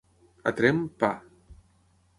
A 0.51 0.53
Tremp, 0.61 0.81
pa. 1.05 1.11